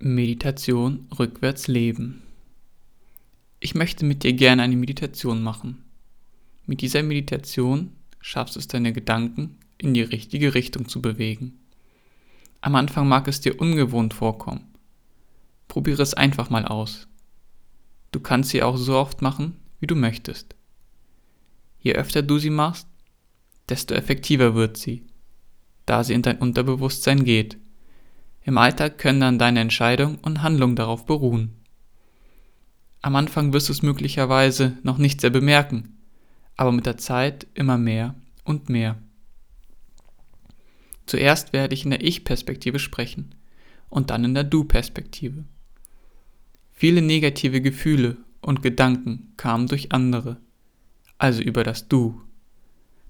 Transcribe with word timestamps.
Meditation 0.00 1.06
rückwärts 1.18 1.68
leben. 1.68 2.22
Ich 3.60 3.74
möchte 3.74 4.04
mit 4.04 4.24
dir 4.24 4.32
gerne 4.32 4.62
eine 4.62 4.76
Meditation 4.76 5.40
machen. 5.40 5.84
Mit 6.66 6.80
dieser 6.80 7.02
Meditation 7.02 7.92
schaffst 8.20 8.56
du 8.56 8.60
es, 8.60 8.66
deine 8.66 8.92
Gedanken 8.92 9.56
in 9.78 9.94
die 9.94 10.02
richtige 10.02 10.54
Richtung 10.54 10.88
zu 10.88 11.00
bewegen. 11.00 11.60
Am 12.60 12.74
Anfang 12.74 13.06
mag 13.08 13.28
es 13.28 13.40
dir 13.40 13.60
ungewohnt 13.60 14.14
vorkommen. 14.14 14.66
Probiere 15.68 16.02
es 16.02 16.12
einfach 16.12 16.50
mal 16.50 16.64
aus. 16.64 17.06
Du 18.10 18.20
kannst 18.20 18.50
sie 18.50 18.62
auch 18.62 18.76
so 18.76 18.96
oft 18.96 19.22
machen, 19.22 19.56
wie 19.78 19.86
du 19.86 19.94
möchtest. 19.94 20.56
Je 21.78 21.94
öfter 21.94 22.22
du 22.22 22.38
sie 22.38 22.50
machst, 22.50 22.88
desto 23.68 23.94
effektiver 23.94 24.54
wird 24.54 24.76
sie, 24.76 25.06
da 25.86 26.02
sie 26.02 26.14
in 26.14 26.22
dein 26.22 26.38
Unterbewusstsein 26.38 27.24
geht. 27.24 27.58
Im 28.44 28.58
Alltag 28.58 28.98
können 28.98 29.20
dann 29.20 29.38
deine 29.38 29.60
Entscheidung 29.60 30.18
und 30.20 30.42
Handlung 30.42 30.76
darauf 30.76 31.06
beruhen. 31.06 31.56
Am 33.00 33.16
Anfang 33.16 33.52
wirst 33.52 33.68
du 33.68 33.72
es 33.72 33.82
möglicherweise 33.82 34.78
noch 34.82 34.98
nicht 34.98 35.20
sehr 35.20 35.30
bemerken, 35.30 35.98
aber 36.56 36.70
mit 36.70 36.86
der 36.86 36.98
Zeit 36.98 37.46
immer 37.54 37.78
mehr 37.78 38.14
und 38.44 38.68
mehr. 38.68 38.96
Zuerst 41.06 41.52
werde 41.52 41.74
ich 41.74 41.84
in 41.84 41.90
der 41.90 42.04
Ich-Perspektive 42.04 42.78
sprechen 42.78 43.34
und 43.88 44.10
dann 44.10 44.24
in 44.24 44.34
der 44.34 44.44
Du-Perspektive. 44.44 45.44
Viele 46.72 47.02
negative 47.02 47.60
Gefühle 47.60 48.18
und 48.40 48.62
Gedanken 48.62 49.32
kamen 49.36 49.68
durch 49.68 49.92
andere, 49.92 50.38
also 51.16 51.42
über 51.42 51.64
das 51.64 51.88
Du. 51.88 52.20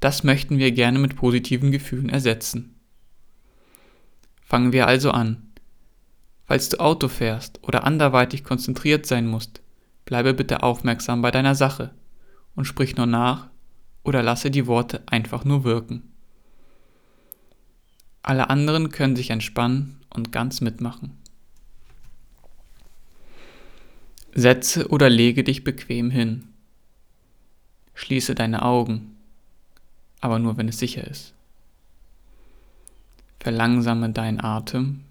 Das 0.00 0.24
möchten 0.24 0.58
wir 0.58 0.72
gerne 0.72 0.98
mit 0.98 1.14
positiven 1.14 1.70
Gefühlen 1.70 2.08
ersetzen. 2.08 2.79
Fangen 4.50 4.72
wir 4.72 4.88
also 4.88 5.12
an. 5.12 5.52
Falls 6.44 6.70
du 6.70 6.80
Auto 6.80 7.06
fährst 7.06 7.60
oder 7.62 7.84
anderweitig 7.84 8.42
konzentriert 8.42 9.06
sein 9.06 9.28
musst, 9.28 9.62
bleibe 10.06 10.34
bitte 10.34 10.64
aufmerksam 10.64 11.22
bei 11.22 11.30
deiner 11.30 11.54
Sache 11.54 11.94
und 12.56 12.64
sprich 12.64 12.96
nur 12.96 13.06
nach 13.06 13.48
oder 14.02 14.24
lasse 14.24 14.50
die 14.50 14.66
Worte 14.66 15.04
einfach 15.06 15.44
nur 15.44 15.62
wirken. 15.62 16.02
Alle 18.22 18.50
anderen 18.50 18.90
können 18.90 19.14
sich 19.14 19.30
entspannen 19.30 20.00
und 20.12 20.32
ganz 20.32 20.60
mitmachen. 20.60 21.16
Setze 24.34 24.88
oder 24.88 25.08
lege 25.08 25.44
dich 25.44 25.62
bequem 25.62 26.10
hin. 26.10 26.48
Schließe 27.94 28.34
deine 28.34 28.62
Augen, 28.62 29.16
aber 30.20 30.40
nur 30.40 30.56
wenn 30.56 30.66
es 30.66 30.80
sicher 30.80 31.06
ist. 31.06 31.34
Verlangsame 33.40 34.10
deinen 34.10 34.40
Atem. 34.40 35.04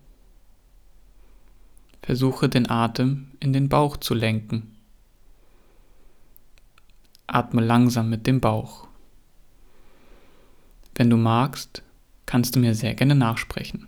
Versuche 2.04 2.48
den 2.48 2.70
Atem 2.70 3.32
in 3.40 3.54
den 3.54 3.70
Bauch 3.70 3.98
zu 3.98 4.14
lenken. 4.14 4.76
Atme 7.28 7.62
langsam 7.62 8.10
mit 8.10 8.28
dem 8.28 8.40
Bauch. 8.40 8.88
Wenn 10.96 11.10
du 11.10 11.18
magst, 11.18 11.84
kannst 12.26 12.56
du 12.56 12.60
mir 12.60 12.76
sehr 12.76 12.94
gerne 12.94 13.16
nachsprechen. 13.16 13.88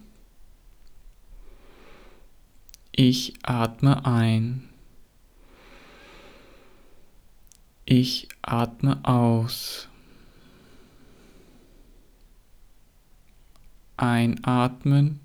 Ich 2.92 3.33
atme 3.44 4.05
ein. 4.05 4.70
Ich 7.86 8.28
atme 8.42 9.00
aus. 9.03 9.88
Einatmen. 14.02 15.19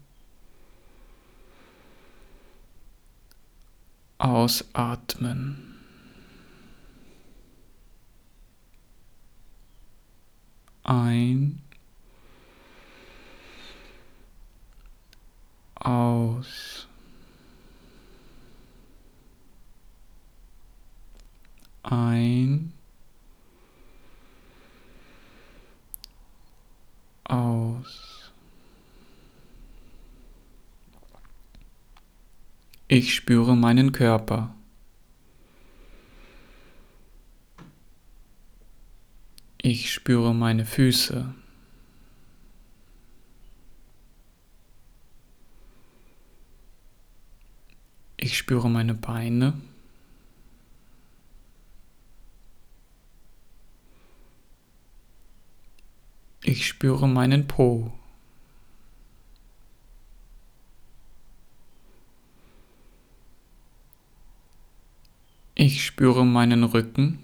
Ausatmen. 4.18 5.78
Ein. 10.84 11.62
Aus. 15.76 16.86
Ein. 21.82 22.74
Aus. 27.24 28.16
Ich 32.88 33.14
spüre 33.16 33.56
meinen 33.56 33.90
Körper. 33.90 34.54
Ich 39.60 39.92
spüre 39.92 40.32
meine 40.32 40.64
Füße. 40.64 41.34
Ich 48.16 48.38
spüre 48.38 48.70
meine 48.70 48.94
Beine. 48.94 49.54
Ich 56.44 56.68
spüre 56.68 57.08
meinen 57.08 57.48
Po. 57.48 57.92
Ich 65.68 65.84
spüre 65.84 66.24
meinen 66.24 66.62
Rücken. 66.62 67.18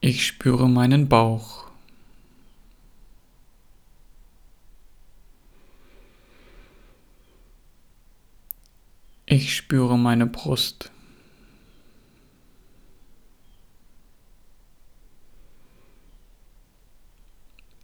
Ich 0.00 0.24
spüre 0.24 0.68
meinen 0.68 1.08
Bauch. 1.08 1.66
Ich 9.26 9.56
spüre 9.56 9.98
meine 9.98 10.26
Brust. 10.26 10.92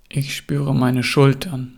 Ich 0.09 0.37
spüre 0.37 0.73
meine 0.73 1.03
Schultern. 1.03 1.76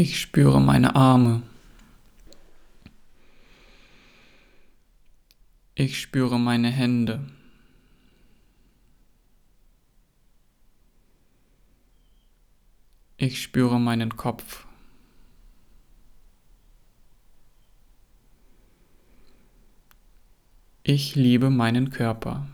Ich 0.00 0.20
spüre 0.20 0.60
meine 0.60 0.94
Arme. 0.94 1.42
Ich 5.74 6.00
spüre 6.00 6.38
meine 6.38 6.70
Hände. 6.70 7.28
Ich 13.16 13.42
spüre 13.42 13.80
meinen 13.80 14.16
Kopf. 14.16 14.68
Ich 20.84 21.16
liebe 21.16 21.50
meinen 21.50 21.90
Körper. 21.90 22.46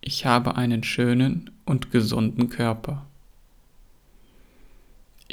Ich 0.00 0.26
habe 0.26 0.56
einen 0.56 0.82
schönen 0.82 1.52
und 1.64 1.92
gesunden 1.92 2.48
Körper. 2.50 3.06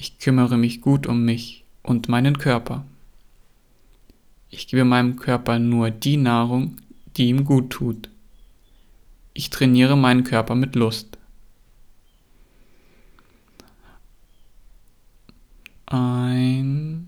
Ich 0.01 0.17
kümmere 0.17 0.57
mich 0.57 0.81
gut 0.81 1.05
um 1.05 1.25
mich 1.25 1.63
und 1.83 2.09
meinen 2.09 2.39
Körper. 2.39 2.83
Ich 4.49 4.65
gebe 4.65 4.83
meinem 4.83 5.15
Körper 5.15 5.59
nur 5.59 5.91
die 5.91 6.17
Nahrung, 6.17 6.77
die 7.15 7.29
ihm 7.29 7.45
gut 7.45 7.69
tut. 7.69 8.09
Ich 9.35 9.51
trainiere 9.51 9.95
meinen 9.95 10.23
Körper 10.23 10.55
mit 10.55 10.73
Lust. 10.73 11.19
Ein, 15.85 17.07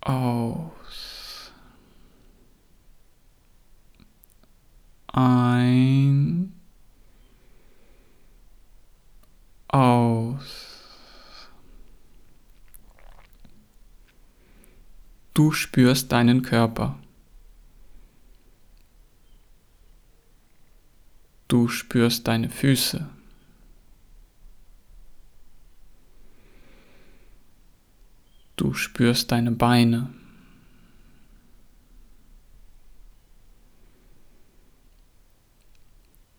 aus. 0.00 0.75
Du 15.36 15.52
spürst 15.52 16.12
deinen 16.12 16.40
Körper. 16.40 16.98
Du 21.46 21.68
spürst 21.68 22.26
deine 22.26 22.48
Füße. 22.48 23.06
Du 28.56 28.72
spürst 28.72 29.30
deine 29.30 29.52
Beine. 29.52 30.08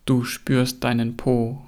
Du 0.06 0.24
spürst 0.24 0.82
deinen 0.82 1.16
Po. 1.16 1.67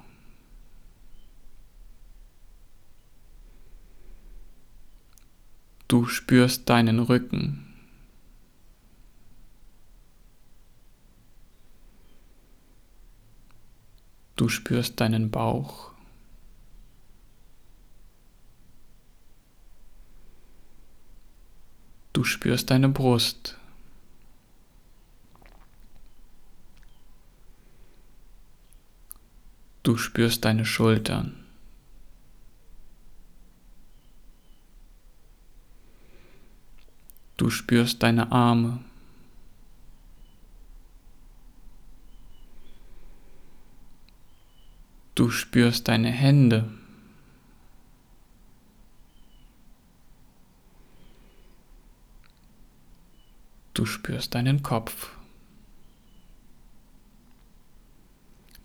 Du 5.91 6.05
spürst 6.05 6.69
deinen 6.69 7.01
Rücken. 7.01 7.65
Du 14.37 14.47
spürst 14.47 15.01
deinen 15.01 15.31
Bauch. 15.31 15.91
Du 22.13 22.23
spürst 22.23 22.69
deine 22.69 22.87
Brust. 22.87 23.57
Du 29.83 29.97
spürst 29.97 30.45
deine 30.45 30.63
Schultern. 30.63 31.50
Du 37.41 37.49
spürst 37.49 38.03
deine 38.03 38.31
Arme. 38.31 38.77
Du 45.15 45.31
spürst 45.31 45.87
deine 45.87 46.11
Hände. 46.11 46.69
Du 53.73 53.87
spürst 53.87 54.35
deinen 54.35 54.61
Kopf. 54.61 55.09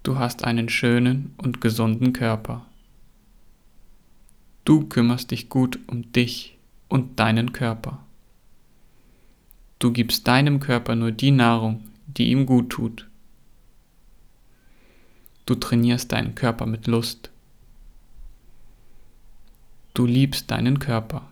Du 0.02 0.18
hast 0.18 0.44
einen 0.44 0.68
schönen 0.68 1.34
und 1.38 1.62
gesunden 1.62 2.12
Körper. 2.12 2.66
Du 4.66 4.86
kümmerst 4.86 5.30
dich 5.30 5.48
gut 5.48 5.78
um 5.86 6.12
dich 6.12 6.58
und 6.88 7.18
deinen 7.18 7.54
Körper. 7.54 8.05
Du 9.78 9.92
gibst 9.92 10.26
deinem 10.26 10.58
Körper 10.60 10.94
nur 10.94 11.12
die 11.12 11.30
Nahrung, 11.30 11.84
die 12.06 12.30
ihm 12.30 12.46
gut 12.46 12.70
tut. 12.70 13.08
Du 15.44 15.54
trainierst 15.54 16.12
deinen 16.12 16.34
Körper 16.34 16.66
mit 16.66 16.86
Lust. 16.86 17.30
Du 19.92 20.06
liebst 20.06 20.50
deinen 20.50 20.78
Körper. 20.78 21.22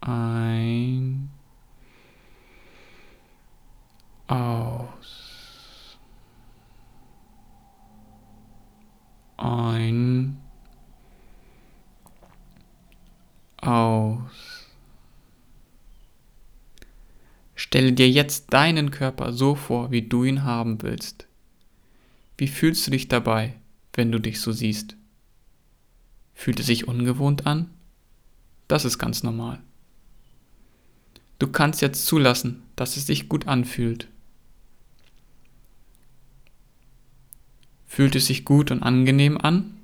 Ein. 0.00 1.30
Aus. 4.26 5.98
Ein. 9.36 10.38
Aus. 13.60 14.66
Stelle 17.72 17.92
dir 17.92 18.10
jetzt 18.10 18.52
deinen 18.52 18.90
Körper 18.90 19.32
so 19.32 19.54
vor, 19.54 19.92
wie 19.92 20.02
du 20.02 20.24
ihn 20.24 20.42
haben 20.42 20.82
willst. 20.82 21.28
Wie 22.36 22.48
fühlst 22.48 22.84
du 22.84 22.90
dich 22.90 23.06
dabei, 23.06 23.54
wenn 23.92 24.10
du 24.10 24.18
dich 24.18 24.40
so 24.40 24.50
siehst? 24.50 24.96
Fühlt 26.34 26.58
es 26.58 26.66
sich 26.66 26.88
ungewohnt 26.88 27.46
an? 27.46 27.70
Das 28.66 28.84
ist 28.84 28.98
ganz 28.98 29.22
normal. 29.22 29.60
Du 31.38 31.46
kannst 31.46 31.80
jetzt 31.80 32.06
zulassen, 32.06 32.64
dass 32.74 32.96
es 32.96 33.06
sich 33.06 33.28
gut 33.28 33.46
anfühlt. 33.46 34.08
Fühlt 37.86 38.16
es 38.16 38.26
sich 38.26 38.44
gut 38.44 38.72
und 38.72 38.82
angenehm 38.82 39.38
an? 39.38 39.76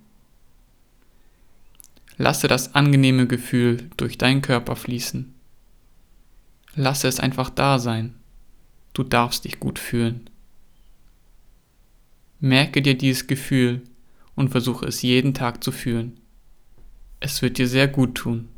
Lasse 2.16 2.48
das 2.48 2.74
angenehme 2.74 3.28
Gefühl 3.28 3.88
durch 3.96 4.18
deinen 4.18 4.42
Körper 4.42 4.74
fließen. 4.74 5.35
Lasse 6.76 7.08
es 7.08 7.19
einfach 7.19 7.49
da 7.49 7.78
sein. 7.78 8.14
Du 8.93 9.02
darfst 9.02 9.46
dich 9.46 9.58
gut 9.58 9.78
fühlen. 9.78 10.28
Merke 12.38 12.82
dir 12.82 12.96
dieses 12.96 13.26
Gefühl 13.26 13.82
und 14.34 14.50
versuche 14.50 14.84
es 14.87 15.00
jeden 15.00 15.32
Tag 15.32 15.64
zu 15.64 15.73
fühlen. 15.73 16.20
Es 17.19 17.40
wird 17.40 17.56
dir 17.56 17.67
sehr 17.67 17.88
gut 17.88 18.14
tun. 18.14 18.49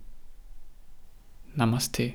Namaste. 1.54 2.14